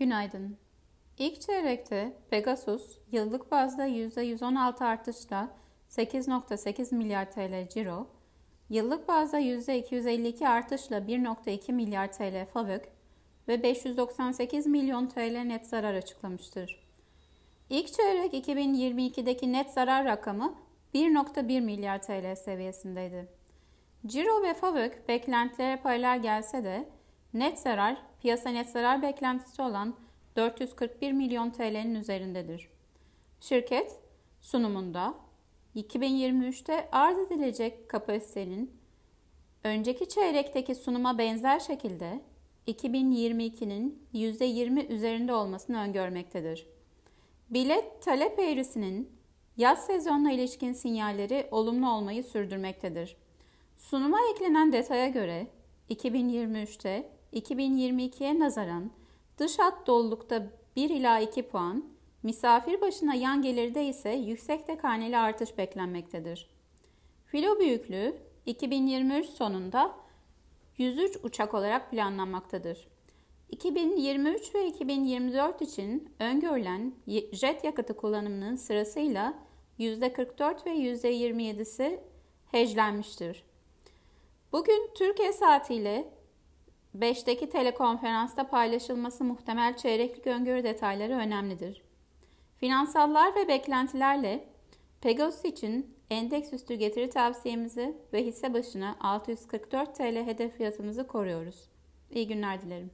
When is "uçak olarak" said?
71.22-71.90